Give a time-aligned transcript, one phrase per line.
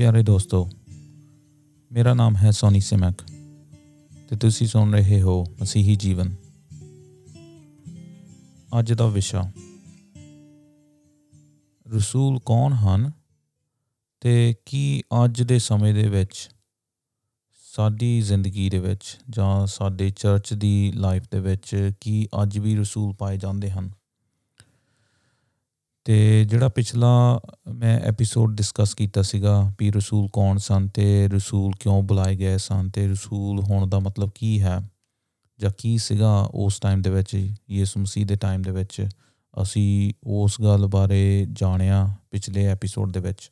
[0.00, 0.70] ਪਿਆਰੇ ਦੋਸਤੋ,
[1.92, 3.22] ਮੇਰਾ ਨਾਮ ਹੈ ਸੋਨੀ ਸਿਮਕ
[4.28, 6.30] ਤੇ ਤੁਸੀਂ ਸੁਣ ਰਹੇ ਹੋ ਮਸੀਹੀ ਜੀਵਨ।
[8.78, 9.42] ਅੱਜ ਦਾ ਵਿਸ਼ਾ,
[11.86, 13.10] ਰਸੂਲ ਕੌਣ ਹਨ
[14.20, 16.48] ਤੇ ਕੀ ਅੱਜ ਦੇ ਸਮੇਂ ਦੇ ਵਿੱਚ,
[17.64, 23.14] ਸਾਡੀ ਜ਼ਿੰਦਗੀ ਦੇ ਵਿੱਚ ਜਾਂ ਸਾਡੇ ਚਰਚ ਦੀ ਲਾਈਫ ਦੇ ਵਿੱਚ ਕੀ ਅੱਜ ਵੀ ਰਸੂਲ
[23.14, 23.90] ਪਾਏ ਜਾਂਦੇ ਹਨ?
[26.04, 27.40] ਤੇ ਜਿਹੜਾ ਪਿਛਲਾ
[27.74, 32.90] ਮੈਂ ਐਪੀਸੋਡ ਡਿਸਕਸ ਕੀਤਾ ਸੀਗਾ ਵੀ ਰਸੂਲ ਕੌਣ ਸਨ ਤੇ ਰਸੂਲ ਕਿਉਂ ਬੁਲਾਏ ਗਏ ਸਨ
[32.90, 34.90] ਤੇ ਰਸੂਲ ਹੋਣ ਦਾ ਮਤਲਬ ਕੀ ਹੈ
[35.58, 39.06] ਜਾਂ ਕੀ ਸੀਗਾ ਉਸ ਟਾਈਮ ਦੇ ਵਿੱਚ, ਯਿਸੂ ਮਸੀਹ ਦੇ ਟਾਈਮ ਦੇ ਵਿੱਚ
[39.62, 43.50] ਅਸੀਂ ਉਸ ਗੱਲ ਬਾਰੇ ਜਾਣਿਆ ਪਿਛਲੇ ਐਪੀਸੋਡ ਦੇ ਵਿੱਚ।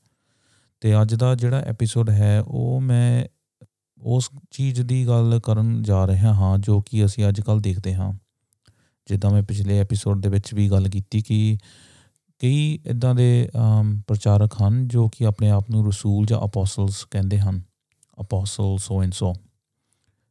[0.80, 3.24] ਤੇ ਅੱਜ ਦਾ ਜਿਹੜਾ ਐਪੀਸੋਡ ਹੈ ਉਹ ਮੈਂ
[4.02, 8.12] ਉਸ ਚੀਜ਼ ਦੀ ਗੱਲ ਕਰਨ ਜਾ ਰਿਹਾ ਹਾਂ ਜੋ ਕਿ ਅਸੀਂ ਅੱਜ ਕੱਲ ਦੇਖਦੇ ਹਾਂ।
[9.06, 11.58] ਜਿੱਦਾਂ ਮੈਂ ਪਿਛਲੇ ਐਪੀਸੋਡ ਦੇ ਵਿੱਚ ਵੀ ਗੱਲ ਕੀਤੀ ਕਿ
[12.38, 13.48] ਕਈ ਇਦਾਂ ਦੇ
[14.06, 17.62] ਪ੍ਰਚਾਰਕ ਹਨ ਜੋ ਕਿ ਆਪਣੇ ਆਪ ਨੂੰ ਰਸੂਲ ਜਾਂ ਅਪੋਸਲਸ ਕਹਿੰਦੇ ਹਨ।
[18.20, 19.32] ਅਪੋਸਲ ਸੋ ਐਂਡ ਸੋ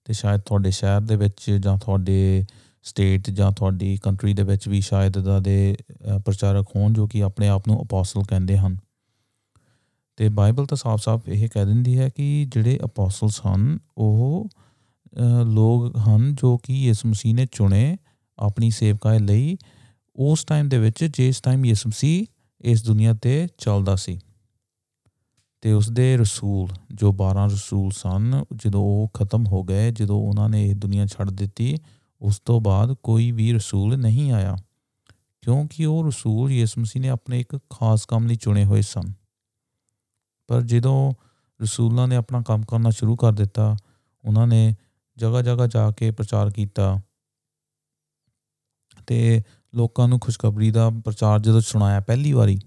[0.05, 2.45] ਤੇ ਸ਼ਾਇਦ ਤੁਹਾਡੇ ਸ਼ਹਿਰ ਦੇ ਵਿੱਚ ਜਾਂ ਤੁਹਾਡੇ
[2.83, 5.77] ਸਟੇਟ ਜਾਂ ਤੁਹਾਡੀ ਕੰਟਰੀ ਦੇ ਵਿੱਚ ਵੀ ਸ਼ਾਇਦ ਇਦਾਂ ਦੇ
[6.25, 8.77] ਪ੍ਰਚਾਰਕ ਹੋਣ ਜੋ ਕਿ ਆਪਣੇ ਆਪ ਨੂੰ ਅਪੋਸਲ ਕਹਿੰਦੇ ਹਨ।
[10.15, 14.49] ਤੇ ਬਾਈਬਲ ਤਾਂ ਸਾਫ਼-ਸਾਫ਼ ਇਹ ਕਹਿ ਦਿੰਦੀ ਹੈ ਕਿ ਜਿਹੜੇ ਅਪੋਸਲਸ ਹਨ, ਉਹ
[15.45, 17.97] ਲੋਕ ਹਨ ਜੋ ਕਿ ਯਿਸੂ ਮਸੀਹ ਨੇ ਚੁਣੇ
[18.39, 19.57] ਆਪਣੀ ਸੇਵਕਾਈ ਲਈ
[20.17, 22.25] ਉਸ ਟਾਈਮ ਦੇ ਵਿੱਚ ਜਿਸ ਟਾਈਮ ਯਿਸੂ ਮਸੀਹ
[22.61, 24.19] ਇਸ ਦੁਨੀਆ ਤੇ ਚੱਲਦਾ ਸੀ
[25.61, 30.49] ਤੇ ਉਸ ਦੇ ਰਸੂਲ, ਜੋ 12 ਰਸੂਲ ਸਨ, ਜਦੋਂ ਉਹ ਖਤਮ ਹੋ ਗਏ, ਜਦੋਂ ਉਹਨਾਂ
[30.49, 31.77] ਨੇ ਇਹ ਦੁਨੀਆ ਛੱਡ ਦਿੱਤੀ,
[32.21, 34.55] ਉਸ ਤੋਂ ਬਾਅਦ ਕੋਈ ਵੀ ਰਸੂਲ ਨਹੀਂ ਆਇਆ,
[35.41, 39.13] ਕਿਉਂਕਿ ਉਹ ਰਸੂਲ ਯਿਸੂ ਮਸੀਹ ਨੇ ਆਪਣੇ ਇੱਕ ਖਾਸ ਕੰਮ ਲਈ ਚੁਣੇ ਹੋਏ ਸਨ।
[40.47, 41.13] ਪਰ ਜਦੋਂ
[41.61, 43.75] ਰਸੂਲਾਂ ਨੇ ਆਪਣਾ ਕੰਮ ਕਰਨਾ ਸ਼ੁਰੂ ਕਰ ਦਿੱਤਾ,
[44.25, 44.75] ਉਹਨਾਂ ਨੇ
[45.17, 47.01] ਜਗ੍ਹਾ ਜਗ੍ਹਾ ਜਾ ਕੇ ਪ੍ਰਚਾਰ ਕੀਤਾ
[49.07, 49.41] ਤੇ
[49.77, 52.59] ਲੋਕਾਂ ਨੂੰ ਖੁਸ਼ਖਬਰੀ ਦਾ ਪ੍ਰਚਾਰ ਜਦੋਂ ਸੁਣਾਇਆ ਪਹਿਲੀ ਵਾਰੀ,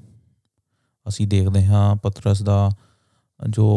[1.06, 2.70] ਅਸੀਂ ਦੇਖਦੇ ਹਾਂ ਪਤਰਸ ਦਾ
[3.50, 3.69] ਜੋ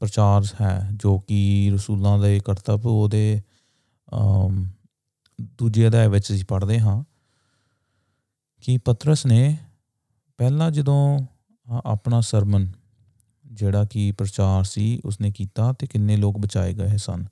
[0.00, 3.42] ਪ੍ਰਚਾਰ ਹੈ, ਜੋ ਕਿ ਰਸੂਲਾਂ ਦੇ ਕਰਤੱਵ ਉਹਦੇ
[5.58, 7.04] ਦੂਜੇ ਅਧਿਆਇ ਵਿੱਚ ਅਸੀਂ ਪੜ੍ਹਦੇ ਹਾਂ
[8.64, 9.56] ਕਿ ਪਤਰਸ ਨੇ
[10.38, 11.18] ਪਹਿਲਾਂ ਜਦੋਂ
[11.84, 12.72] ਆਪਣਾ ਸਰਮਨ
[13.44, 17.24] ਜਿਹੜਾ ਕਿ ਪ੍ਰਚਾਰ ਸੀ ਉਸਨੇ ਕੀਤਾ ਤੇ ਕਿੰਨੇ ਲੋਕ ਬਚਾਏ ਗਏ ਸਨ।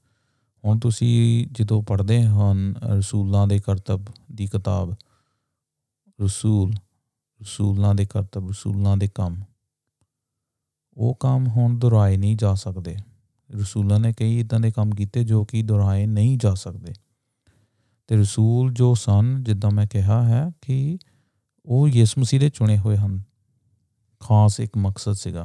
[0.64, 4.94] ਹੁਣ ਤੁਸੀਂ ਜਦੋਂ ਪੜ੍ਹਦੇ ਹਨ, ਰਸੂਲਾਂ ਦੇ ਕਰਤੱਵ ਦੀ ਕਿਤਾਬ,
[6.22, 6.72] ਰਸੂਲ,
[7.42, 9.42] ਰਸੂਲਾਂ ਦੇ ਕਰਤੱਵ ਰਸੂਲਾਂ ਦੇ ਕੰਮ,
[10.94, 12.96] ਉਹ ਕੰਮ ਹੁਣ ਦੁਹਰਾਏ ਨਹੀਂ ਜਾ ਸਕਦੇ।
[13.56, 16.92] ਰਸੂਲਾਂ ਨੇ ਕਈ ਇਦਾਂ ਦੇ ਕੰਮ ਕੀਤੇ ਜੋ ਕਿ ਦੁਹਰਾਏ ਨਹੀਂ ਜਾ ਸਕਦੇ।
[18.06, 20.98] ਤੇ ਰਸੂਲ ਜੋ ਸਨ, ਜਿੱਦਾਂ ਮੈਂ ਕਿਹਾ ਹੈ ਕਿ
[21.66, 23.22] ਉਹ ਯਿਸੂ ਮਸੀਹ ਦੇ ਚੁਣੇ ਹੋਏ ਹਨ।
[24.20, 25.44] ਖਾਸ ਇੱਕ ਮਕਸਦ ਸੀਗਾ।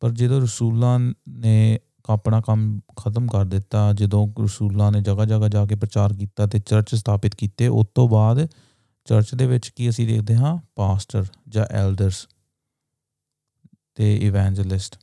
[0.00, 1.78] ਪਰ ਜਦੋਂ ਰਸੂਲਾਂ ਨੇ
[2.10, 6.58] ਆਪਣਾ ਕੰਮ ਖਤਮ ਕਰ ਦਿੱਤਾ, ਜਦੋਂ ਰਸੂਲਾਂ ਨੇ ਜਗ੍ਹਾ ਜਗ੍ਹਾ ਜਾ ਕੇ ਪ੍ਰਚਾਰ ਕੀਤਾ ਤੇ
[6.58, 8.48] ਚਰਚ ਸਥਾਪਿਤ ਕੀਤੇ, ਉਸ ਤੋਂ ਬਾਅਦ
[9.04, 10.58] ਚਰਚ ਦੇ ਵਿੱਚ ਕੀ ਅਸੀਂ ਦੇਖਦੇ ਹਾਂ?
[10.76, 12.28] ਪਾਸਟਰ ਜਾਂ ਐਲਡਰਸ
[13.94, 14.98] ਤੇ ਇਵੈਂਜਲਿਸਟ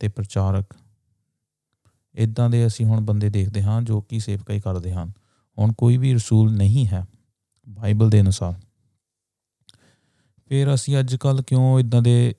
[0.00, 0.66] ਤੇ ਪ੍ਰਚਾਰਕ।
[2.14, 5.12] ਇਦਾਂ ਦੇ ਅਸੀਂ ਹੁਣ ਬੰਦੇ ਦੇਖਦੇ ਹਾਂ ਜੋ ਕਿ ਸੇਵਕਾਈ ਕਰਦੇ ਹਨ।
[5.58, 7.06] ਹੁਣ ਕੋਈ ਵੀ ਰਸੂਲ ਨਹੀਂ ਹੈ,
[7.68, 8.54] ਬਾਈਬਲ ਦੇ ਅਨੁਸਾਰ।
[10.50, 12.34] ਫਿਰ ਅਸੀਂ ਅੱਜ ਕੱਲ ਕਿਉਂ ਇਦਾਂ ਦੇ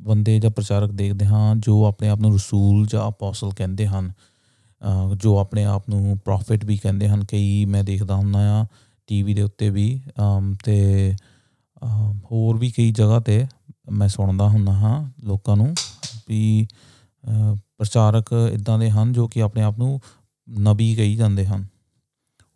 [0.00, 4.12] ਬੰਦੇ ਜਾਂ ਪ੍ਰਚਾਰਕ ਦੇਖਦੇ ਹਾਂ ਜੋ ਆਪਣੇ ਆਪ ਨੂੰ ਰਸੂਲ ਜਾਂ ਅਪੋਸਲ ਕਹਿੰਦੇ ਹਨ?
[5.16, 8.64] ਜੋ ਆਪਣੇ ਆਪ ਨੂੰ ਪ੍ਰੋਫਿਟ ਵੀ ਕਹਿੰਦੇ ਹਨ। ਕਈ ਮੈਂ ਦੇਖਦਾ ਹੁੰਦਾ ਆ
[9.06, 10.00] ਟੀਵੀ ਦੇ ਉੱਤੇ ਵੀ
[10.64, 11.14] ਤੇ
[12.32, 13.46] ਹੋਰ ਵੀ ਕਈ ਜਗ੍ਹਾ ਤੇ
[13.92, 15.74] ਮੈਂ ਸੁਣਦਾ ਹੁੰਦਾ ਹਾਂ ਲੋਕਾਂ ਨੂੰ
[16.28, 16.66] ਵੀ
[17.78, 20.00] ਪ੍ਰਚਾਰਕ ਇਦਾਂ ਦੇ ਹਨ ਜੋ ਕਿ ਆਪਣੇ ਆਪ ਨੂੰ
[20.48, 21.66] ਨਬੀ ਕਹੀ ਜਾਂਦੇ ਹਨ।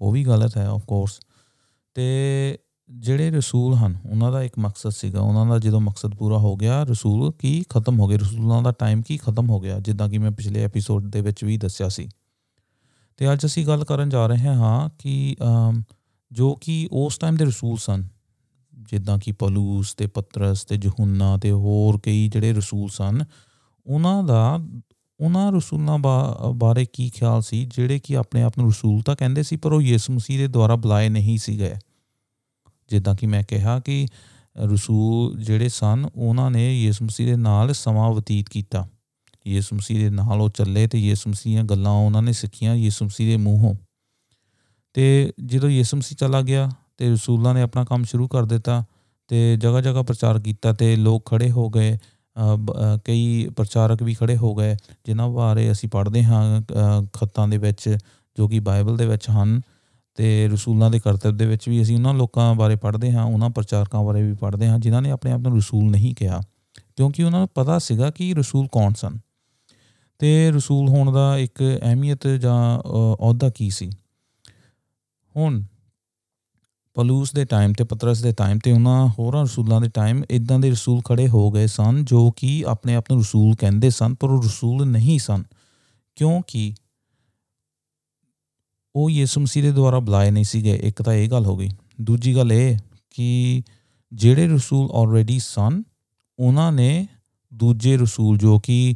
[0.01, 1.21] ਉਹ ਵੀ ਗਲਤ ਹੈ ਆਫ ਕੋਰਸ
[1.95, 2.59] ਤੇ
[2.91, 6.83] ਜਿਹੜੇ ਰਸੂਲ ਹਨ, ਉਹਨਾਂ ਦਾ ਇੱਕ ਮਕਸਦ ਸੀਗਾ, ਉਹਨਾਂ ਦਾ ਜਦੋਂ ਮਕਸਦ ਪੂਰਾ ਹੋ ਗਿਆ,
[6.85, 8.17] ਰਸੂਲ ਕੀ ਖਤਮ ਹੋ ਗਏ?
[8.17, 9.79] ਰਸੂਲਾਂ ਦਾ ਟਾਈਮ ਕੀ ਖਤਮ ਹੋ ਗਿਆ?
[9.81, 12.09] ਜਿੱਦਾਂ ਕਿ ਮੈਂ ਪਿਛਲੇ ਐਪੀਸੋਡ ਦੇ ਵਿੱਚ ਵੀ ਦੱਸਿਆ ਸੀ।
[13.17, 15.37] ਤੇ ਅੱਜ ਅਸੀਂ ਗੱਲ ਕਰਨ ਜਾ ਰਹੇ ਹਾਂ ਕਿ
[16.33, 18.05] ਜੋ ਕਿ ਉਸ ਟਾਈਮ ਦੇ ਰਸੂਲ ਸਨ,
[18.73, 23.23] ਜਿੱਦਾਂ ਕਿ ਪਲੂਸ ਤੇ ਪਤਰਸ ਤੇ ਯਹੂਨਾ ਤੇ ਹੋਰ ਕਈ ਜਿਹੜੇ ਰਸੂਲ ਸਨ,
[23.87, 24.59] ਉਹਨਾਂ ਦਾ,
[25.21, 25.99] ਉਹਨਾਂ ਰਸੂਲਾਂ
[26.55, 27.65] ਬਾਰੇ ਕੀ ਖਿਆਲ ਸੀ?
[27.77, 30.77] ਜਿਹੜੇ ਕਿ ਆਪਣੇ ਆਪ ਨੂੰ ਰਸੂਲ ਤਾਂ ਕਹਿੰਦੇ ਸੀ, ਪਰ ਉਹ ਯਿਸੂ ਮਸੀਹ ਦੇ ਦੁਆਰਾ
[30.77, 31.75] ਬੁਲਾਏ ਨਹੀਂ ਸੀ ਗਏ
[32.91, 34.07] ਜਿੱਦਾਂ ਕਿ ਮੈਂ ਕਿਹਾ ਕਿ
[34.63, 38.89] ਰਸੂਲ ਜਿਹੜੇ ਸਨ, ਉਹਨਾਂ ਨੇ ਯਿਸੂ ਮਸੀਹ ਦੇ ਨਾਲ ਸਮਾਂ ਬਤੀਤ ਕੀਤਾ।
[39.47, 43.05] ਯਿਸੂ ਮਸੀਹ ਦੇ ਨਾਲ ਉਹ ਚੱਲੇ ਤੇ ਯਿਸੂ ਮਸੀਹ ਦੀਆਂ ਗੱਲਾਂ ਉਹਨਾਂ ਨੇ ਸਿੱਖੀਆਂ ਯਿਸੂ
[43.05, 43.75] ਮਸੀਹ ਦੇ ਮੂੰਹੋਂ।
[44.93, 48.85] ਤੇ ਜਦੋਂ ਯਿਸੂ ਮਸੀਹ ਚਲਾ ਗਿਆ ਤੇ ਰਸੂਲਾਂ ਨੇ ਆਪਣਾ ਕੰਮ ਸ਼ੁਰੂ ਕਰ ਦਿੱਤਾ
[49.29, 51.99] ਤੇ ਜਗ੍ਹਾ ਜਗ੍ਹਾ ਪ੍ਰਚਾਰ ਕੀਤਾ ਤੇ ਲੋਕ ਖੜੇ ਹੋ ਗਏ
[53.05, 54.77] ਕਈ ਪ੍ਰਚਾਰਕ ਵੀ ਖੜੇ ਹੋ ਗਏ,
[55.07, 56.63] ਜਿਨ੍ਹਾਂ ਬਾਰੇ ਅਸੀਂ ਪੜ੍ਹਦੇ ਹਾਂ
[57.13, 57.97] ਖੱਤਾਂ ਦੇ ਵਿੱਚ
[58.37, 59.61] ਜੋ ਕਿ ਬਾਈਬਲ ਦੇ ਵਿੱਚ ਹਨ।
[60.15, 64.05] ਤੇ ਰਸੂਲਾਂ ਦੇ ਕਰਤੱਵ ਦੇ ਵਿੱਚ ਵੀ ਅਸੀਂ ਉਹਨਾਂ ਲੋਕਾਂ ਬਾਰੇ ਪੜ੍ਹਦੇ ਹਾਂ, ਉਹਨਾਂ ਪ੍ਰਚਾਰਕਾਂ
[64.05, 66.41] ਬਾਰੇ ਵੀ ਪੜ੍ਹਦੇ ਹਾਂ, ਜਿਨ੍ਹਾਂ ਨੇ ਆਪਣੇ ਆਪ ਨੂੰ ਰਸੂਲ ਨਹੀਂ ਕਿਹਾ।
[66.97, 69.19] ਕਿਉਂਕਿ ਉਹਨਾਂ ਨੂੰ ਪਤਾ ਸੀਗਾ ਕਿ ਰਸੂਲ ਕੌਣ ਸਨ।
[70.19, 72.81] ਤੇ ਰਸੂਲ ਹੋਣ ਦਾ ਇੱਕ ਅਹਿਮੀਅਤ ਜਾਂ
[73.21, 73.91] ਅਹੁਦਾ ਕੀ ਸੀ?
[75.37, 75.63] ਹੁਣ
[76.95, 80.71] ਪਲੂਸ ਦੇ ਟਾਈਮ ਤੇ, ਪਤਰਸ ਦੇ ਟਾਈਮ ਤੇ ਉਹਨਾਂ ਹੋਰਾਂ ਰਸੂਲਾਂ ਦੇ ਟਾਈਮ ਇਦਾਂ ਦੇ
[80.71, 84.43] ਰਸੂਲ ਖੜੇ ਹੋ ਗਏ ਸਨ ਜੋ ਕਿ ਆਪਣੇ ਆਪ ਨੂੰ ਰਸੂਲ ਕਹਿੰਦੇ ਸਨ, ਪਰ ਉਹ
[84.43, 85.43] ਰਸੂਲ ਨਹੀਂ ਸਨ।
[86.17, 86.75] ਕਿਉਂਕਿ
[88.97, 91.69] ਉਹ ਯਿਸੂ ਮਸੀਹ ਦੇ ਦੁਆਰਾ ਬੁਲਾਏ ਨਹੀਂ ਸੀਗੇ। ਇੱਕ ਤਾਂ ਇਹ ਗੱਲ ਹੋ ਗਈ।
[92.01, 92.79] ਦੂਜੀ ਗੱਲ ਇਹ
[93.11, 93.63] ਕਿ
[94.13, 95.83] ਜਿਹੜੇ ਰਸੂਲ ਆਲਰੇਡੀ ਸਨ,
[96.39, 97.07] ਉਹਨਾਂ ਨੇ
[97.55, 98.95] ਦੂਜੇ ਰਸੂਲ ਜੋ ਕਿ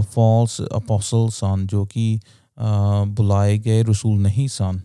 [0.00, 2.18] ਫਾਲਸ ਅਪੋਸਲ ਸਨ, ਜੋ ਕਿ
[3.06, 4.80] ਬੁਲਾਏ ਗਏ ਰਸੂਲ ਨਹੀਂ ਸਨ,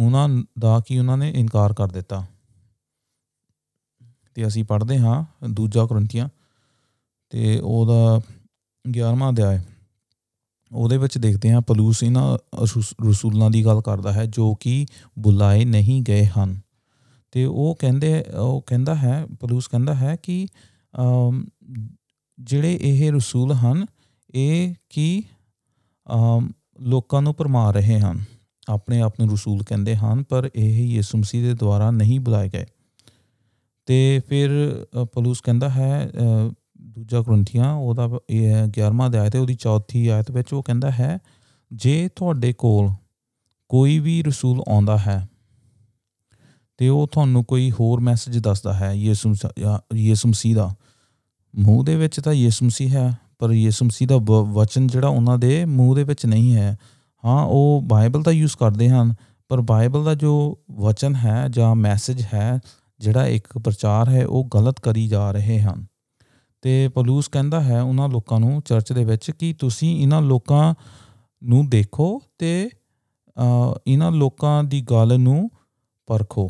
[0.00, 0.28] ਉਹਨਾਂ
[0.58, 2.26] ਦਾ ਕੀ ਉਹਨਾਂ ਨੇ ਇਨਕਾਰ ਕਰ ਦਿੱਤਾ?
[4.34, 6.28] ਤੇ ਅਸੀਂ ਪੜ੍ਹਦੇ ਹਾਂ ਦੂਜਾ ਕਰੰਤੀਆਂ
[7.30, 8.20] ਤੇ ਉਹਦਾ
[8.84, 9.58] 11ਵਾਂ ਅਧਿਆਇ।
[10.72, 12.38] ਉਹਦੇ ਵਿੱਚ ਦੇਖਦੇ ਹਾਂ, ਪਲੂਸ ਇਹਨਾਂ
[13.08, 14.86] ਰਸੂਲਾਂ ਦੀ ਗੱਲ ਕਰਦਾ ਹੈ, ਜੋ ਕਿ
[15.18, 16.60] ਬੁਲਾਏ ਨਹੀਂ ਗਏ ਹਨ।
[17.32, 20.46] ਤੇ ਉਹ ਕਹਿੰਦੇ, ਉਹ ਕਹਿੰਦਾ ਹੈ, ਪਲੂਸ ਕਹਿੰਦਾ ਹੈ ਕਿ
[22.40, 23.84] ਜਿਹੜੇ ਇਹ ਰਸੂਲ ਹਨ,
[24.34, 25.22] ਇਹ ਕੀ
[26.80, 28.24] ਲੋਕਾਂ ਨੂੰ ਪਰਮਾ ਰਹੇ ਹਨ।
[28.68, 32.66] ਆਪਣੇ ਆਪ ਨੂੰ ਰਸੂਲ ਕਹਿੰਦੇ ਹਨ, ਪਰ ਇਹ ਯਿਸੂ ਮਸੀਹ ਦੇ ਦੁਆਰਾ ਨਹੀਂ ਬੁਲਾਏ ਗਏ।
[33.86, 34.50] ਤੇ ਫਿਰ
[35.14, 36.10] ਪਲੂਸ ਕਹਿੰਦਾ ਹੈ
[36.98, 41.18] ਦੂਜਾ ਗ੍ਰੰਥੀਆਂ, ਉਹਦਾ ਇਹ 11ਵਾਂ ਅਧਿਆਇ ਤੇ ਉਹਦੀ ਚੌਥੀ ਆਇਤ ਵਿੱਚ ਉਹ ਕਹਿੰਦਾ ਹੈ,
[41.72, 42.90] ਜੇ ਤੁਹਾਡੇ ਕੋਲ
[43.68, 45.28] ਕੋਈ ਵੀ ਰਸੂਲ ਆਉਂਦਾ ਹੈ
[46.76, 49.34] ਤੇ ਉਹ ਤੁਹਾਨੂੰ ਕੋਈ ਹੋਰ ਮੈਸੇਜ ਦੱਸਦਾ ਹੈ, ਯਿਸੂ
[49.94, 50.74] ਯਿਸੂ ਮਸੀਹ ਦਾ,
[51.58, 55.64] ਮੂੰਹ ਦੇ ਵਿੱਚ ਤਾਂ ਯਿਸੂ ਮਸੀਹ ਹੈ, ਪਰ ਯਿਸੂ ਮਸੀਹ ਦਾ ਵਚਨ ਜਿਹੜਾ ਉਹਨਾਂ ਦੇ
[55.64, 56.76] ਮੂੰਹ ਦੇ ਵਿੱਚ ਨਹੀਂ ਹੈ,
[57.24, 59.14] ਹਾਂ, ਉਹ ਬਾਈਬਲ ਦਾ ਯੂਜ਼ ਕਰਦੇ ਹਨ,
[59.48, 62.60] ਪਰ ਬਾਈਬਲ ਦਾ ਜੋ ਵਚਨ ਹੈ ਜਾਂ ਮੈਸੇਜ ਹੈ,
[63.00, 65.86] ਜਿਹੜਾ ਇੱਕ ਪ੍ਰਚਾਰ ਹੈ, ਉਹ ਗਲਤ ਕਰੀ ਜਾ ਰਹੇ ਹਨ।
[66.62, 70.74] ਤੇ ਪੌਲੂਸ ਕਹਿੰਦਾ ਹੈ ਉਹਨਾਂ ਲੋਕਾਂ ਨੂੰ ਚਰਚ ਦੇ ਵਿੱਚ ਕਿ ਤੁਸੀਂ ਇਹਨਾਂ ਲੋਕਾਂ
[71.42, 72.70] ਨੂੰ ਦੇਖੋ ਤੇ
[73.86, 75.48] ਇਹਨਾਂ ਲੋਕਾਂ ਦੀ ਗੱਲ ਨੂੰ
[76.08, 76.48] ਪਰਖੋ।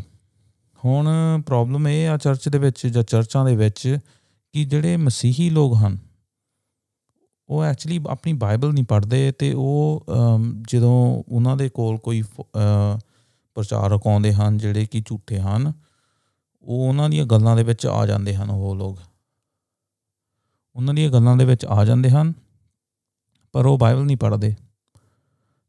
[0.83, 1.09] ਹੁਣ
[1.47, 3.99] ਪ੍ਰੋਬਲਮ ਇਹ ਆ ਚਰਚ ਦੇ ਵਿੱਚ ਜਾਂ ਚਰਚਾਂ ਦੇ ਵਿੱਚ
[4.55, 5.99] ਕਿ ਜਿਹੜੇ ਮਸੀਹੀ ਲੋਕ ਹਨ,
[7.49, 10.05] ਉਹ ਐਕਚੁਅਲੀ ਆਪਣੀ ਬਾਈਬਲ ਨਹੀਂ ਪੜ੍ਹਦੇ ਤੇ ਉਹ
[10.69, 12.23] ਜਦੋਂ ਉਹਨਾਂ ਦੇ ਕੋਲ ਕੋਈ
[13.57, 15.73] ਪ੍ਰਚਾਰਕ ਆਉਂਦੇ ਹਨ ਜਿਹੜੇ ਕਿ ਝੂਠੇ ਹਨ,
[16.65, 18.99] ਉਹ ਉਹਨਾਂ ਦੀਆਂ ਗੱਲਾਂ ਦੇ ਵਿੱਚ ਆ ਜਾਂਦੇ ਹਨ ਉਹ ਲੋਕ।
[20.79, 22.33] ਉਹਨਾਂ ਦੀਆਂ ਗੱਲਾਂ ਦੇ ਵਿੱਚ ਆ ਜਾਂਦੇ ਹਨ,
[23.55, 24.55] ਪਰ ਉਹ ਬਾਈਬਲ ਨਹੀਂ ਪੜ੍ਹਦੇ।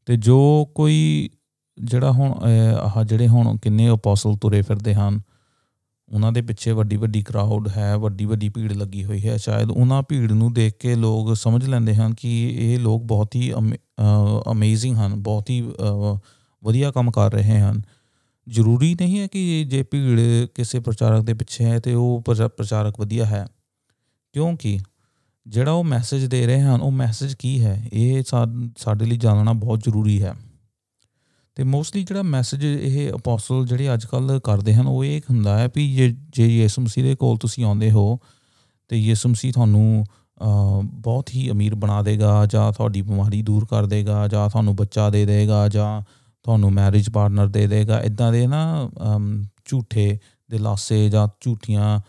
[0.07, 1.29] ਤੇ ਜੋ ਕੋਈ
[1.77, 2.33] ਜਿਹੜਾ ਹੁਣ
[2.77, 5.19] ਆਹ ਜਿਹੜੇ ਹੁਣ ਕਿੰਨੇ ਅਪੋਸਲ ਤੁਰੇ ਫਿਰਦੇ ਹਨ,
[6.09, 10.01] ਉਹਨਾਂ ਦੇ ਪਿੱਛੇ ਵੱਡੀ ਵੱਡੀ ਕਰਾਊਡ ਹੈ, ਵੱਡੀ ਵੱਡੀ ਭੀੜ ਲੱਗੀ ਹੋਈ ਹੈ। ਸ਼ਾਇਦ ਉਹਨਾਂ
[10.01, 13.51] ਭੀੜ ਨੂੰ ਦੇਖ ਕੇ ਲੋਕ ਸਮਝ ਲੈਂਦੇ ਹਨ ਕਿ ਇਹ ਲੋਕ ਬਹੁਤ ਹੀ
[14.51, 15.61] ਅਮੇਜ਼ਿੰਗ ਹਨ, ਬਹੁਤ ਹੀ
[16.63, 17.81] ਵਧੀਆ ਕੰਮ ਕਰ ਰਹੇ ਹਨ।
[18.47, 20.19] ਜ਼ਰੂਰੀ ਨਹੀਂ ਹੈ ਕਿ ਜੇ ਭੀੜ
[20.55, 23.45] ਕਿਸੇ ਪ੍ਰਚਾਰਕ ਦੇ ਪਿੱਛੇ ਹੈ ਤੇ ਉਹ ਪ੍ਰਚਾਰਕ ਵਧੀਆ ਹੈ।
[24.35, 24.77] ਕਿਉਂਕਿ
[25.49, 27.87] ਜਿਹੜਾ ਉਹ ਮੈਸੇਜ ਦੇ ਰਹੇ ਹਨ, ਉਹ ਮੈਸੇਜ ਕੀ ਹੈ?
[27.93, 28.23] ਇਹ
[28.77, 30.33] ਸਾਡੇ ਲਈ ਜਾਣਨਾ ਬਹੁਤ ਜ਼ਰੂਰੀ ਹੈ।
[31.55, 35.69] ਤੇ ਮੋਸਟਲੀ ਜਿਹੜਾ ਮੈਸੇਜ ਇਹ ਅਪੋਸਲ ਜਿਹੜੇ ਅੱਜ ਕੱਲ ਕਰਦੇ ਹਨ, ਉਹ ਇਹ ਹੁੰਦਾ ਹੈ
[35.75, 38.19] ਵੀ ਜੇ ਜੇ ਯਿਸੂ ਮਸੀਹ ਦੇ ਕੋਲ ਤੁਸੀਂ ਆਉਂਦੇ ਹੋ,
[38.87, 40.05] ਤੇ ਯਿਸੂ ਮਸੀਹ ਤੁਹਾਨੂੰ
[40.83, 45.25] ਬਹੁਤ ਹੀ ਅਮੀਰ ਬਣਾ ਦੇਗਾ, ਜਾਂ ਤੁਹਾਡੀ ਬਿਮਾਰੀ ਦੂਰ ਕਰ ਦੇਗਾ, ਜਾਂ ਤੁਹਾਨੂੰ ਬੱਚਾ ਦੇ
[45.25, 46.01] ਦੇਗਾ, ਜਾਂ
[46.43, 48.89] ਤੁਹਾਨੂੰ ਮੈਰਿਜ ਪਾਰਟਨਰ ਦੇ ਦੇਗਾ ਇਦਾਂ ਦੇ ਨਾ
[49.65, 50.17] ਝੂਠੇ
[50.51, 51.99] ਦਿਲਾਸੇ ਜਾਂ ਝੂਠੀਆਂ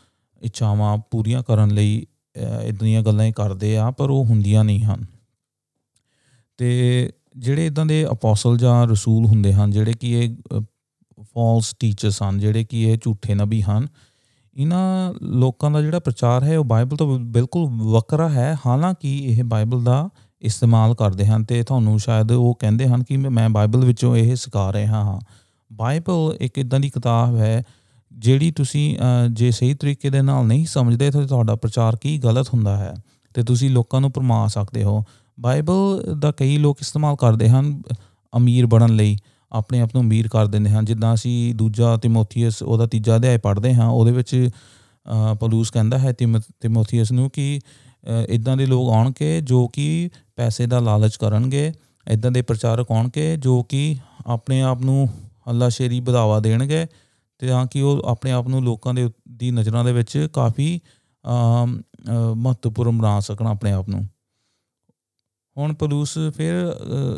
[0.42, 2.06] ਇੱਛਾਵਾਂ ਪੂਰੀਆਂ ਕਰਨ ਲਈ
[2.40, 5.06] ਇਦਾਂ ਦੀਆਂ ਗੱਲਾਂ ਹੀ ਕਰਦੇ ਆ, ਪਰ ਉਹ ਹੁੰਦੀਆਂ ਨਹੀਂ ਹਨ।
[6.56, 10.36] ਤੇ ਜਿਹੜੇ ਇਦਾਂ ਦੇ ਅਪੋਸਲ ਜਾਂ ਰਸੂਲ ਹੁੰਦੇ ਹਨ, ਜਿਹੜੇ ਕਿ ਇਹ
[11.20, 13.88] ਫਾਲਸ ਟੀਚਰਸ ਹਨ, ਜਿਹੜੇ ਕਿ ਇਹ ਝੂਠੇ ਨਬੀ ਹਨ,
[14.56, 19.84] ਇਹਨਾਂ ਲੋਕਾਂ ਦਾ ਜਿਹੜਾ ਪ੍ਰਚਾਰ ਹੈ, ਉਹ ਬਾਈਬਲ ਤੋਂ ਬਿਲਕੁਲ ਵੱਖਰਾ ਹੈ। ਹਾਲਾਂਕਿ ਇਹ ਬਾਈਬਲ
[19.84, 20.08] ਦਾ
[20.42, 24.72] ਇਸਤੇਮਾਲ ਕਰਦੇ ਹਨ ਤੇ ਤੁਹਾਨੂੰ ਸ਼ਾਇਦ ਉਹ ਕਹਿੰਦੇ ਹਨ ਕਿ ਮੈਂ ਬਾਈਬਲ ਵਿੱਚੋਂ ਇਹ ਸਿਖਾ
[24.72, 25.20] ਰਿਹਾ ਹਾਂ।
[25.72, 27.64] ਬਾਈਬਲ ਇੱਕ ਇਦਾਂ ਦੀ ਕਿਤਾਬ ਹੈ
[28.10, 28.96] ਜਿਹੜੀ ਤੁਸੀਂ
[29.30, 32.94] ਜੇ ਸਹੀ ਤਰੀਕੇ ਦੇ ਨਾਲ ਨਹੀਂ ਸਮਝਦੇ, ਤਾਂ ਤੁਹਾਡਾ ਪ੍ਰਚਾਰ ਕੀ ਗਲਤ ਹੁੰਦਾ ਹੈ?
[33.34, 35.02] ਤੇ ਤੁਸੀਂ ਲੋਕਾਂ ਨੂੰ ਪਰਮਾ ਸਕਦੇ ਹੋ।
[35.38, 37.80] ਬਾਈਬਲ ਦਾ ਕਈ ਲੋਕ ਇਸਤੇਮਾਲ ਕਰਦੇ ਹਨ,
[38.32, 39.16] ਅਮੀਰ ਬਣਨ ਲਈ,
[39.52, 43.74] ਆਪਣੇ ਆਪ ਨੂੰ ਅਮੀਰ ਕਰ ਦਿੰਦੇ ਹਨ। ਜਿੱਦਾਂ ਅਸੀਂ ਦੂਜਾ ਤਿਮੋਥੀਅਸ, ਉਹਦਾ ਤੀਜਾ ਅਧਿਆਇ ਪੜ੍ਹਦੇ
[43.74, 44.48] ਹਾਂ, ਉਹਦੇ ਵਿੱਚ
[45.40, 46.12] ਪੌਲੂਸ ਕਹਿੰਦਾ ਹੈ
[46.60, 47.60] ਤਿਮੋਥੀਅਸ ਨੂੰ ਕਿ
[48.28, 51.72] ਇਦਾਂ ਦੇ ਲੋਕ ਆਉਣਗੇ ਜੋ ਕਿ ਪੈਸੇ ਦਾ ਲਾਲਚ ਕਰਨਗੇ
[52.06, 53.96] ਇਦਾਂ ਦੇ ਪ੍ਰਚਾਰਕ ਆਉਣਗੇ ਜੋ ਕਿ
[54.26, 55.08] ਆਪਣੇ ਆਪ ਨੂੰ
[55.50, 56.86] ਅੱਲਾ ਸ਼ੇਰੀ ਵਧਾਵਾ ਦੇਣਗੇ।
[57.40, 60.80] ਤੇ ਤਾਂ ਕਿ ਉਹ ਆਪਣੇ ਆਪ ਨੂੰ ਲੋਕਾਂ ਦੇ ਦੀ ਨਜ਼ਰਾਂ ਦੇ ਵਿੱਚ ਕਾਫੀ
[62.36, 64.02] ਮਹੱਤਵਪੂਰਨ ਬਣਾ ਸਕਣ ਆਪਣੇ ਆਪ ਨੂੰ।
[65.56, 66.54] ਹੁਣ ਪਲੂਸ ਫਿਰ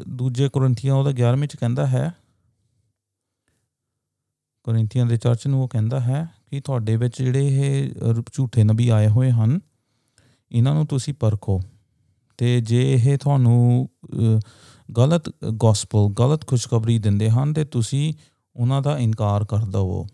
[0.08, 2.12] ਦੂਜੇ ਕੋਰਿੰਥੀਆਂ ਉਹਦਾ 11ਵੇਂ ਚ ਕਹਿੰਦਾ ਹੈ।
[4.66, 9.08] ਕੋਰਿੰਥੀਆਂ ਦੇ ਚਰਚ ਨੂੰ ਉਹ ਕਹਿੰਦਾ ਹੈ ਕਿ ਤੁਹਾਡੇ ਵਿੱਚ ਜਿਹੜੇ ਇਹ ਝੂਠੇ ਨਬੀ ਆਏ
[9.08, 9.58] ਹੋਏ ਹਨ,
[10.50, 11.60] ਇਹਨਾਂ ਨੂੰ ਤੁਸੀਂ ਪਰਖੋ।
[12.38, 13.88] ਤੇ ਜੇ ਇਹ ਤੁਹਾਨੂੰ
[14.88, 18.12] ਗਲਤ ਗੋਸਪਲ ਗਲਤ ਖੁਸ਼ਖਬਰੀ ਦਿੰਦੇ ਹਨ, ਤੇ ਤੁਸੀਂ
[18.56, 20.06] ਉਹਨਾਂ ਦਾ ਇਨਕਾਰ ਕਰ ਦਵੋ।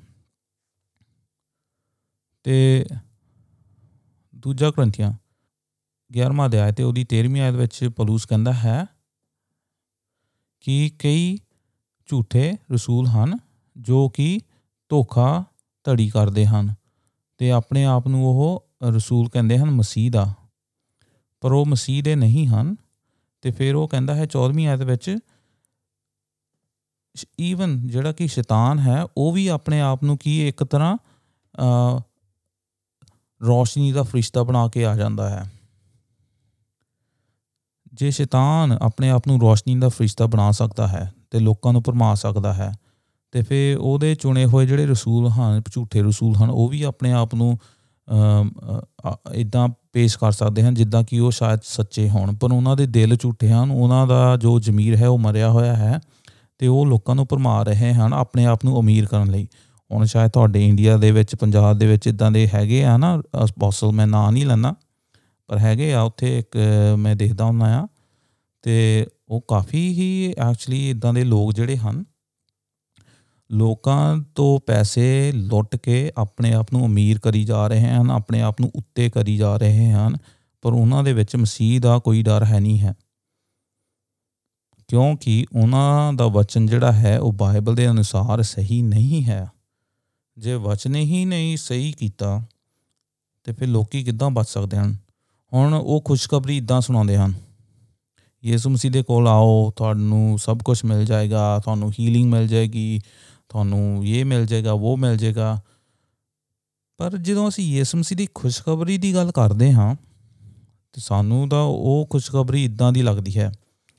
[2.43, 2.87] ਤੇ
[4.35, 5.13] ਦੂਜਾ ਗ੍ਰੰਥੀਆਂ
[6.19, 8.87] 11ਵਾਂ ਅਧਿਆਇ ਤੇ ਉਹਦੀ 13ਵੀਂ ਆਇਤ ਵਿੱਚ ਪੌਲੂਸ ਕਹਿੰਦਾ ਹੈ
[10.61, 11.37] ਕਿ ਕਈ
[12.07, 13.39] ਝੂਠੇ ਰਸੂਲ ਹਨ
[13.77, 14.41] ਜੋ ਕਿ
[14.89, 15.45] ਧੋਖਾ
[15.85, 16.75] ਧੜੀ ਕਰਦੇ ਹਨ
[17.39, 20.35] ਤੇ ਆਪਣੇ ਆਪ ਨੂੰ ਉਹ ਰਸੂਲ ਕਹਿੰਦੇ ਹਨ ਮਸੀਹ ਦਾ।
[21.41, 22.77] ਪਰ ਉਹ ਮਸੀਹ ਦੇ ਨਹੀਂ ਹਨ
[23.43, 25.17] ਤੇ ਫਿਰ ਉਹ ਕਹਿੰਦਾ ਹੈ 14ਵੀਂ ਆਇਤ ਵਿੱਚ
[27.41, 30.97] ਈਵਨ ਜਿਹੜਾ ਕਿ ਸ਼ੈਤਾਨ ਹੈ, ਉਹ ਵੀ ਆਪਣੇ ਆਪ ਨੂੰ ਕੀ ਇੱਕ ਤਰ੍ਹਾਂ
[33.41, 35.45] ਰੋਸ਼ਨੀ ਦਾ ਫਰਿਸ਼ਤਾ ਬਣਾ ਕੇ ਆ ਜਾਂਦਾ ਹੈ।
[37.93, 42.15] ਜੇ ਸ਼ੈਤਾਨ ਆਪਣੇ ਆਪ ਨੂੰ ਰੋਸ਼ਨੀ ਦਾ ਫਰਿਸ਼ਤਾ ਬਣਾ ਸਕਦਾ ਹੈ ਤੇ ਲੋਕਾਂ ਨੂੰ ਭਰਮਾ
[42.15, 42.73] ਸਕਦਾ ਹੈ,
[43.35, 47.35] ਤੇ ਫਿਰ ਉਹਦੇ ਚੁਣੇ ਹੋਏ ਜਿਹੜੇ ਰਸੂਲ ਹਨ, ਝੂਠੇ ਰਸੂਲ ਹਨ, ਉਹ ਵੀ ਆਪਣੇ ਆਪ
[47.35, 47.59] ਨੂੰ
[49.35, 53.17] ਇਦਾਂ ਪੇਸ਼ ਕਰ ਸਕਦੇ ਹਨ ਜਿੱਦਾਂ ਕਿ ਉਹ ਸ਼ਾਇਦ ਸੱਚੇ ਹੋਣ। ਪਰ ਉਹਨਾਂ ਦੇ ਦਿਲ
[53.17, 55.99] ਝੂਠੇ ਹਨ, ਉਹਨਾਂ ਦਾ ਜੋ ਜ਼ਮੀਰ ਹੈ ਉਹ ਮਰਿਆ ਹੋਇਆ ਹੈ।
[56.59, 59.47] ਤੇ ਉਹ ਲੋਕਾਂ ਨੂੰ ਭਰਮਾ ਰਹੇ ਹਨ ਆਪਣੇ ਆਪ ਨੂੰ ਅਮੀਰ ਕਰਨ ਲਈ।
[59.91, 63.93] ਹੁਣ ਸ਼ਾਇਦ ਤੁਹਾਡੇ ਇੰਡੀਆ ਦੇ ਵਿੱਚ, ਪੰਜਾਬ ਦੇ ਵਿੱਚ ਇਦਾਂ ਦੇ ਹੈਗੇ ਆ ਨਾ ਅਪੋਸਲ
[63.93, 64.75] ਮੈਂ ਨਾਂ ਨਹੀਂ ਲੈਣਾ
[65.49, 66.57] ਪਰ ਹੈਗੇ ਆ ਉੱਥੇ ਇੱਕ
[66.99, 67.87] ਮੈਂ ਦੇਖਦਾ ਹੁੰਦਾ ਆ,
[68.63, 72.05] ਤੇ ਉਹ ਕਾਫੀ ਹੀ ਐਕਚੁਅਲੀ ਇਦਾਂ ਦੇ ਲੋਕ ਜਿਹੜੇ ਹਨ,
[73.51, 78.61] ਲੋਕਾਂ ਤੋਂ ਪੈਸੇ ਲੁੱਟ ਕੇ ਆਪਣੇ ਆਪ ਨੂੰ ਅਮੀਰ ਕਰੀ ਜਾ ਰਹੇ ਹਨ, ਆਪਣੇ ਆਪ
[78.61, 80.17] ਨੂੰ ਉੱਤੇ ਕਰੀ ਜਾ ਰਹੇ ਹਨ,
[80.63, 82.95] ਪਰ ਉਹਨਾਂ ਦੇ ਵਿੱਚ ਮਸੀਹ ਦਾ ਕੋਈ ਡਰ ਹੈ ਨਹੀਂ ਹੈ।
[84.89, 89.51] ਕਿਉਂਕਿ ਉਹਨਾਂ ਦਾ ਵਚਨ ਜਿਹੜਾ ਹੈ, ਉਹ ਬਾਈਬਲ ਦੇ ਅਨੁਸਾਰ ਸਹੀ ਨਹੀਂ ਹੈ।
[90.39, 92.43] ਜੇ ਵਚਨ ਹੀ ਨਹੀਂ ਸਹੀ ਕੀਤਾ,
[93.45, 94.97] ਤੇ ਫਿਰ ਲੋਕੀ ਕਿੱਦਾਂ ਬਚ ਸਕਦੇ ਹਨ?
[95.53, 97.35] ਹੁਣ ਉਹ ਖੁਸ਼ਖਬਰੀ ਇਦਾਂ ਸੁਣਾਉਂਦੇ ਹਨ।
[98.45, 103.01] ਯਿਸੂ ਮਸੀਹ ਦੇ ਕੋਲ ਆਓ, ਤੁਹਾਨੂੰ ਸਭ ਕੁਝ ਮਿਲ ਜਾਏਗਾ, ਤੁਹਾਨੂੰ ਹੀਲਿੰਗ ਮਿਲ ਜਾਏਗੀ,
[103.49, 105.61] ਤੁਹਾਨੂੰ ਇਹ ਮਿਲ ਜਾਏਗਾ ਉਹ ਮਿਲ ਜਾਏਗਾ।
[106.97, 109.95] ਪਰ ਜਦੋਂ ਅਸੀਂ ਯਿਸੂ ਮਸੀਹ ਦੀ ਖੁਸ਼ਖਬਰੀ ਦੀ ਗੱਲ ਕਰਦੇ ਹਾਂ,
[110.93, 113.53] ਤੇ ਸਾਨੂੰ ਤਾਂ ਉਹ ਖੁਸ਼ਖਬਰੀ ਇਦਾਂ ਦੀ ਲੱਗਦੀ ਹੈ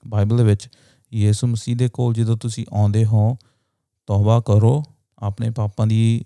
[0.07, 0.69] ਬਾਈਬਲ ਦੇ ਵਿੱਚ
[1.13, 3.37] ਯਿਸੂ ਮਸੀਹ ਦੇ ਕੋਲ ਜਦੋਂ ਤੁਸੀਂ ਆਉਂਦੇ ਹੋ,
[4.07, 4.83] ਤੌਬਾ ਕਰੋ,
[5.19, 6.25] ਆਪਣੇ ਪਾਪਾਂ ਦੀ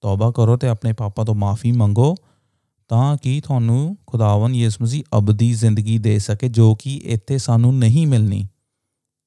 [0.00, 2.14] ਤੌਬਾ ਕਰੋ ਤੇ ਆਪਣੇ ਪਾਪਾਂ ਤੋਂ ਮਾਫੀ ਮੰਗੋ
[2.88, 8.06] ਤਾਂ ਕਿ ਤੁਹਾਨੂੰ ਖੁਦਾਵੰ ਯਿਸੂ ਮਸੀਹ ਅਬਦੀ ਜ਼ਿੰਦਗੀ ਦੇ ਸਕੇ ਜੋ ਕਿ ਇੱਥੇ ਸਾਨੂੰ ਨਹੀਂ
[8.06, 8.48] ਮਿਲਣੀ।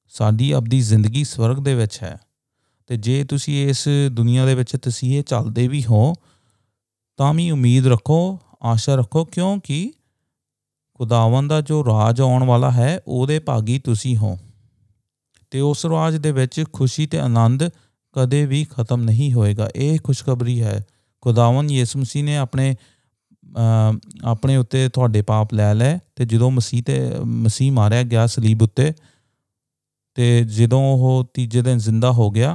[0.08, 2.18] ਸਾਡੀ ਅਬਦੀ ਜ਼ਿੰਦਗੀ ਸਵਰਗ ਦੇ ਵਿੱਚ ਹੈ।
[2.86, 6.14] ਤੇ ਜੇ ਤੁਸੀਂ ਇਸ ਦੁਨੀਆ ਦੇ ਵਿੱਚ ਤਸੀਹੇ ਚੱਲਦੇ ਵੀ ਹੋ,
[7.16, 9.92] ਤਾਂ ਵੀ ਉਮੀਦ ਰੱਖੋ, ਆਸ਼ਾ ਰੱਖੋ ਕਿਉਂਕਿ
[10.98, 14.38] ਖੁਦਾਵੰ ਦਾ ਜੋ ਰਾਜ ਆਉਣ ਵਾਲਾ ਹੈ, ਉਹਦੇ ਭਾਗੀ ਤੁਸੀਂ ਹੋ।
[15.50, 17.64] ਤੇ ਉਸ ਰਾਜ ਦੇ ਵਿੱਚ ਖੁਸ਼ੀ ਤੇ ਆਨੰਦ
[18.12, 20.84] ਕਦੇ ਵੀ ਖਤਮ ਨਹੀਂ ਹੋਏਗਾ। ਇਹ ਖੁਸ਼ਖਬਰੀ ਹੈ।
[21.20, 22.76] ਖੁਦਾਵੰ ਯਿਸੂ ਮਸੀਹ ਨੇ ਆਪਣੇ
[24.24, 28.92] ਆਪਣੇ ਉੱਤੇ ਤੁਹਾਡੇ ਪਾਪ ਲੈ ਲਏ ਤੇ ਜਦੋਂ ਮਸੀਹ ਤੇ, ਮਸੀਹ ਮਾਰਿਆ ਗਿਆ ਸਲੀਬ ਉੱਤੇ,
[30.14, 32.54] ਤੇ ਜਦੋਂ ਉਹ ਤੀਜੇ ਦਿਨ ਜ਼ਿੰਦਾ ਹੋ ਗਿਆ,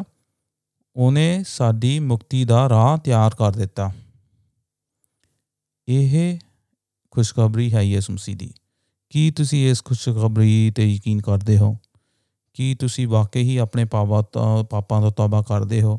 [0.95, 3.91] ਉਹਨੇ ਸਾਡੀ ਮੁਕਤੀ ਦਾ ਰਾਹ ਤਿਆਰ ਕਰ ਦਿੱਤਾ।
[5.87, 6.39] ਇਹ
[7.11, 8.53] ਖੁਸ਼ਖਬਰੀ ਹੈ ਯਿਸੂ ਮਸੀਹ ਦੀ।
[9.09, 11.77] ਕੀ ਤੁਸੀਂ ਇਸ ਖੁਸ਼ਖਬਰੀ ਤੇ ਯਕੀਨ ਕਰਦੇ ਹੋ?
[12.53, 15.97] ਕੀ ਤੁਸੀਂ ਵਾਕਈ ਹੀ ਆਪਣੇ ਪਾਪਾਂ ਪਾਪਾਂ ਦਾ ਤੌਬਾ ਕਰਦੇ ਹੋ?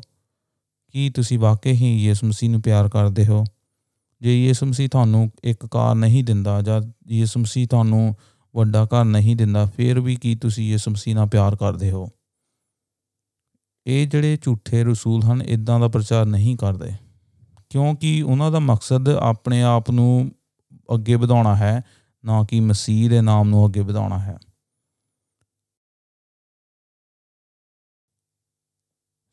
[0.91, 3.43] ਕੀ ਤੁਸੀਂ ਵਾਕਈ ਹੀ ਯਿਸੂ ਮਸੀਹ ਨੂੰ ਪਿਆਰ ਕਰਦੇ ਹੋ?
[4.21, 8.15] ਜੇ ਯਿਸੂ ਮਸੀਹ ਤੁਹਾਨੂੰ ਇੱਕ ਕਾਰ ਨਹੀਂ ਦਿੰਦਾ ਜਾਂ ਯਿਸੂ ਮਸੀਹ ਤੁਹਾਨੂੰ
[8.55, 12.09] ਵੱਡਾ ਘਰ ਨਹੀਂ ਦਿੰਦਾ, ਫਿਰ ਵੀ ਕੀ ਤੁਸੀਂ ਯਿਸੂ ਮਸੀਹ ਨਾਲ ਪਿਆਰ ਕਰਦੇ ਹੋ?
[13.87, 16.91] ਇਹ ਜਿਹੜੇ ਝੂਠੇ ਰਸੂਲ ਹਨ ਇਦਾਂ ਦਾ ਪ੍ਰਚਾਰ ਨਹੀਂ ਕਰਦੇ।
[17.69, 20.31] ਕਿਉਂਕਿ ਉਹਨਾਂ ਦਾ ਮਕਸਦ ਆਪਣੇ ਆਪ ਨੂੰ
[20.89, 21.81] ਅੱਗੇ ਵਧਾਉਣਾ ਹੈ,
[22.23, 24.37] ਨਾ ਕਿ ਮਸੀਹ ਦੇ ਨਾਮ ਨੂੰ ਅੱਗੇ ਵਧਾਉਣਾ ਹੈ।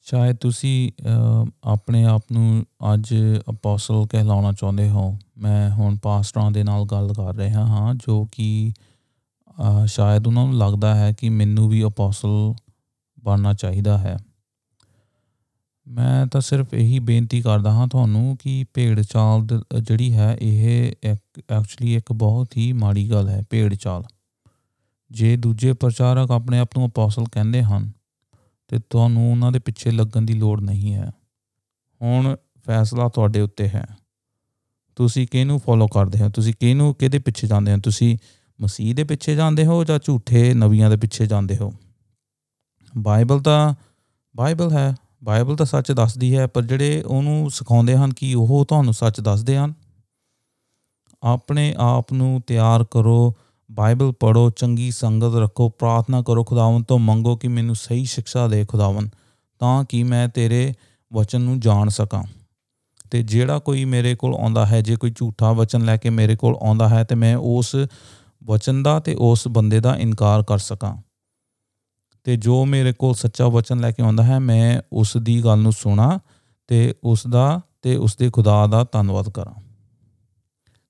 [0.07, 0.91] ਸ਼ਾਇਦ ਤੁਸੀਂ
[1.65, 2.65] ਆਪਣੇ ਆਪ ਨੂੰ
[2.95, 3.15] ਅੱਜ
[3.51, 8.73] ਅਪੋਸਲ ਕਹਿਲਾਉਣਾ ਚਾਹੁੰਦੇ ਹੋ। ਮੈਂ ਹੁਣ ਪਾਸਟਰਾਂ ਦੇ ਨਾਲ ਗੱਲ ਕਰ ਰਿਹਾ ਹਾਂ, ਜੋ ਕਿ
[9.87, 12.55] ਸ਼ਾਇਦ ਉਹਨਾਂ ਨੂੰ ਲੱਗਦਾ ਹੈ ਕਿ ਮੈਨੂੰ ਵੀ ਅਪੋਸਲ
[13.25, 14.17] ਬਣਨਾ ਚਾਹੀਦਾ ਹੈ।
[15.89, 19.47] ਮੈਂ ਤਾਂ ਸਿਰਫ ਇਹੀ ਬੇਨਤੀ ਕਰਦਾ ਹਾਂ ਤੁਹਾਨੂੰ ਕਿ ਭੇਡ ਚਾਲ
[19.83, 24.03] ਜਿਹੜੀ ਹੈ, ਇਹ ਐਕਚੁਅਲੀ ਇੱਕ ਬਹੁਤ ਹੀ ਮਾੜੀ ਗੱਲ ਹੈ ਭੇਡ ਚਾਲ
[25.11, 27.93] ਜੇ ਦੂਜੇ ਪ੍ਰਚਾਰਕ ਆਪਣੇ ਆਪ ਨੂੰ ਅਪੋਸਲ ਕਹਿੰਦੇ ਹਨ,
[28.69, 31.11] ਤੇ ਤੁਹਾਨੂੰ ਉਹਨਾਂ ਦੇ ਪਿੱਛੇ ਲੱਗਣ ਦੀ ਲੋੜ ਨਹੀਂ ਹੈ।
[32.03, 33.87] ਹੁਣ ਫੈਸਲਾ ਤੁਹਾਡੇ ਉੱਤੇ ਹੈ।
[34.97, 36.29] ਤੁਸੀਂ ਕਿਹਨੂੰ ਫੋਲੋ ਕਰਦੇ ਹੋ?
[36.29, 37.79] ਤੁਸੀਂ ਕਿਹਨੂੰ ਕਿਹਦੇ ਪਿੱਛੇ ਜਾਂਦੇ ਹੋ?
[37.79, 38.19] ਤੁਸੀਂ
[38.61, 41.73] ਮਸੀਹ ਦੇ ਪਿੱਛੇ ਜਾਂਦੇ ਹੋ ਜਾਂ ਝੂਠੇ ਨਬੀਆਂ ਦੇ ਪਿੱਛੇ ਜਾਂਦੇ ਹੋ?
[42.99, 43.75] ਬਾਈਬਲ ਤਾਂ,
[44.37, 48.95] ਬਾਈਬਲ ਹੈ। ਬਾਈਬਲ ਤਾਂ ਸੱਚ ਦੱਸਦੀ ਹੈ, ਪਰ ਜਿਹੜੇ ਉਹਨੂੰ ਸਿਖਾਉਂਦੇ ਹਨ ਕਿ ਉਹ ਤੁਹਾਨੂੰ
[48.95, 49.75] ਸੱਚ ਦੱਸਦੇ ਹਨ।
[51.23, 53.35] ਆਪਣੇ ਆਪ ਨੂੰ ਤਿਆਰ ਕਰੋ,
[53.73, 58.65] ਬਾਈਬਲ ਪੜੋ ਚੰਗੀ ਸੰਗਤ ਰੱਖੋ, ਪ੍ਰਾਰਥਨਾ ਕਰੋ ਖੁਦਾਵੰ ਤੋਂ ਮੰਗੋ ਕਿ ਮੈਨੂੰ ਸਹੀ ਸਿੱਖਿਆ ਦੇ
[58.65, 59.09] ਖੁਦਾਵੰ
[59.59, 60.75] ਤਾਂ ਕਿ ਮੈਂ ਤੇਰੇ
[61.13, 62.23] ਵਚਨ ਨੂੰ ਜਾਣ ਸਕਾਂ।
[63.11, 66.57] ਤੇ ਜਿਹੜਾ ਕੋਈ ਮੇਰੇ ਕੋਲ ਆਉਂਦਾ ਹੈ, ਜੇ ਕੋਈ ਝੂਠਾ ਵਚਨ ਲੈ ਕੇ ਮੇਰੇ ਕੋਲ
[66.63, 67.77] ਆਉਂਦਾ ਹੈ, ਤੇ ਮੈਂ ਉਸ
[68.45, 70.97] ਵਚਨ ਦਾ ਤੇ ਉਸ ਬੰਦੇ ਦਾ ਇਨਕਾਰ ਕਰ ਸਕਾਂ।
[72.25, 75.73] ਤੇ ਜੋ ਮੇਰੇ ਕੋਲ ਸੱਚਾ ਵਚਨ ਲੈ ਕੇ ਆਉਂਦਾ ਹੈ, ਮੈਂ ਉਸ ਦੀ ਗੱਲ ਨੂੰ
[75.73, 76.19] ਸੁਣਾ
[76.67, 79.55] ਤੇ ਉਸ ਦਾ ਤੇ ਉਸ ਦੇ ਖੁਦਾ ਦਾ ਧੰਨਵਾਦ ਕਰਾਂ।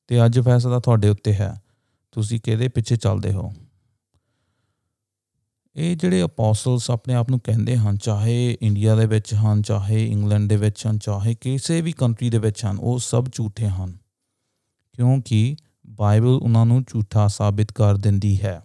[0.06, 1.60] ਤੇ ਅੱਜ ਫੈਸਲਾ ਤੁਹਾਡੇ ਉੱਤੇ ਹੈ।
[2.12, 3.52] ਤੁਸੀਂ ਕਿਹਦੇ ਪਿੱਛੇ ਚੱਲਦੇ ਹੋ?
[5.76, 10.48] ਇਹ ਜਿਹੜੇ ਅਪੋਸਟਲਸ ਆਪਣੇ ਆਪ ਨੂੰ ਕਹਿੰਦੇ ਹਨ, ਚਾਹੇ ਇੰਡੀਆ ਦੇ ਵਿੱਚ ਹਨ, ਚਾਹੇ ਇੰਗਲੈਂਡ
[10.48, 13.98] ਦੇ ਵਿੱਚ ਹਨ, ਚਾਹੇ ਕਿਸੇ ਵੀ ਕੰਟਰੀ ਦੇ ਵਿੱਚ ਹਨ, ਉਹ ਸਭ ਝੂਠੇ ਹਨ।
[14.92, 15.56] ਕਿਉਂਕਿ
[15.86, 18.62] ਬਾਈਬਲ ਉਹਨਾਂ ਨੂੰ ਝੂਠਾ ਸਾਬਿਤ ਕਰ ਦਿੰਦੀ ਹੈ।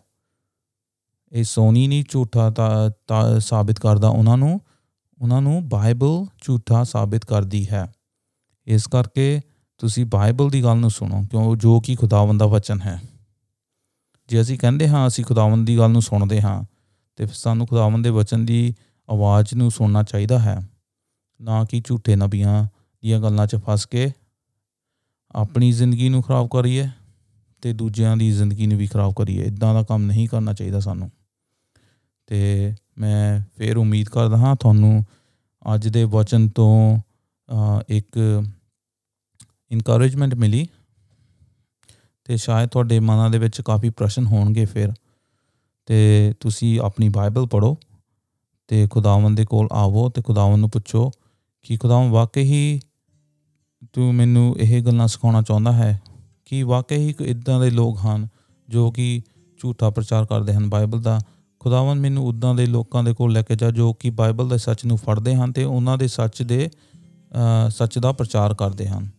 [1.31, 2.49] ਇਹ ਸੋਨੀ ਨਹੀਂ ਝੂਠਾ
[3.07, 4.61] ਤਾਂ ਸਾਬਿਤ ਕਰਦਾ ਉਹਨਾਂ ਨੂੰ
[5.21, 7.93] ਉਹਨਾਂ ਨੂੰ ਬਾਈਬਲ ਝੂਠਾ ਸਾਬਿਤ ਕਰਦੀ ਹੈ।
[8.67, 9.41] ਇਸ ਕਰਕੇ
[9.77, 13.01] ਤੁਸੀਂ ਬਾਈਬਲ ਦੀ ਗੱਲ ਨੂੰ ਸੁਣੋ, ਕਿਉਂ ਜੋ ਕਿ ਖੁਦਾਵੰਦ ਦਾ ਵਚਨ ਹੈ।
[14.27, 16.63] ਜੇ ਅਸੀਂ ਕਹਿੰਦੇ ਹਾਂ, ਅਸੀਂ ਖੁਦਾਵੰਦ ਦੀ ਗੱਲ ਨੂੰ ਸੁਣਦੇ ਹਾਂ,
[17.15, 18.75] ਤੇ ਸਾਨੂੰ ਖੁਦਾਵੰਦ ਦੇ ਵਚਨ ਦੀ
[19.09, 20.69] ਆਵਾਜ਼ ਨੂੰ ਸੁਣਨਾ ਚਾਹੀਦਾ ਹੈ।
[21.41, 22.67] ਨਾ ਕਿ ਝੂਠੇ ਨਬੀਆਂ
[23.03, 24.11] ਦੀਆਂ ਗੱਲਾਂ 'ਚ ਫਸ ਕੇ
[25.31, 26.87] ਆਪਣੀ ਜ਼ਿੰਦਗੀ ਨੂੰ ਖਰਾਬ ਕਰੀਏ।
[27.63, 31.09] ਤੇ ਦੂਜਿਆਂ ਦੀ ਜ਼ਿੰਦਗੀ ਨੂੰ ਵੀ ਖਰਾਬ ਕਰੀਏ। ਇਦਾਂ ਦਾ ਕੰਮ ਨਹੀਂ ਕਰਨਾ ਚਾਹੀਦਾ ਸਾਨੂੰ।
[32.27, 35.03] ਤੇ ਮੈਂ ਫੇਰ ਉਮੀਦ ਕਰਦਾ ਹਾਂ ਤੁਹਾਨੂੰ
[35.73, 36.97] ਅੱਜ ਦੇ ਵਚਨ ਤੋਂ
[37.89, 38.17] ਇੱਕ
[39.71, 40.67] ਇਨਕਰੇਜਮੈਂਟ ਮਿਲੀ।
[42.25, 44.93] ਤੇ ਸ਼ਾਇਦ ਤੁਹਾਡੇ ਮਨਾਂ ਦੇ ਵਿੱਚ ਕਾਫੀ ਪ੍ਰਸ਼ਨ ਹੋਣਗੇ ਫਿਰ।
[45.85, 47.75] ਤੇ ਤੁਸੀਂ ਆਪਣੀ ਬਾਈਬਲ ਪੜ੍ਹੋ
[48.67, 51.09] ਤੇ ਖੁਦਾਵੰਦ ਦੇ ਕੋਲ ਆਵੋ ਤੇ ਖੁਦਾਵੰਦ ਨੂੰ ਪੁੱਛੋ
[51.65, 52.79] ਕਿ ਖੁਦਾਵੰਦ ਵਾਕਈ ਹੀ
[53.93, 55.99] ਤੂੰ ਮੈਨੂੰ ਇਹ ਗੱਲਾਂ ਸਿਖਾਉਣਾ ਚਾਹੁੰਦਾ ਹੈ?
[56.45, 58.27] ਕਿ ਵਾਕਈ ਹੀ ਇਦਾਂ ਦੇ ਲੋਕ ਹਨ
[58.69, 59.21] ਜੋ ਕਿ
[59.59, 61.19] ਝੂਠਾ ਪ੍ਰਚਾਰ ਕਰਦੇ ਹਨ ਬਾਈਬਲ ਦਾ।
[61.59, 64.85] ਖੁਦਾਵੰਦ ਮੈਨੂੰ ਉਦਾਂ ਦੇ ਲੋਕਾਂ ਦੇ ਕੋਲ ਲੈ ਕੇ ਜਾ ਜੋ ਕਿ ਬਾਈਬਲ ਦੇ ਸੱਚ
[64.85, 66.69] ਨੂੰ ਫੜਦੇ ਹਨ ਤੇ ਉਹਨਾਂ ਦੇ ਸੱਚ ਦੇ
[67.69, 69.09] ਸੱਚ ਦਾ ਪ੍ਰਚਾਰ ਕਰਦੇ ਹਨ।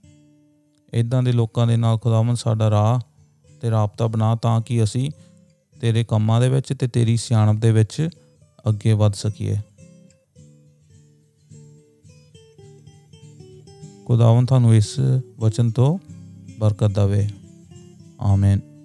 [0.95, 3.01] ਇਦਾਂ ਦੇ ਲੋਕਾਂ ਦੇ ਨਾਲ ਖੁਦਾਵੰਦ ਸਾਡਾ ਰਾਹ
[3.61, 5.11] ਤੇ ਰਾਬਤਾ ਬਣਾ ਤਾਂ ਕਿ ਅਸੀਂ
[5.81, 8.09] ਤੇਰੇ ਕੰਮਾਂ ਦੇ ਵਿੱਚ ਤੇ ਤੇਰੀ ਸਿਆਣਪ ਦੇ ਵਿੱਚ
[8.69, 9.57] ਅੱਗੇ ਵੱਧ ਸਕੀਏ।
[14.07, 14.99] ਖੁਦਾਵੰਦ, ਤੁਹਾਨੂੰ ਇਸ
[15.39, 16.16] ਵਚਨ ਤੋਂ
[16.59, 17.29] ਬਰਕਤ ਦੇਵੇ।
[18.21, 18.76] ਆਮੀਨ।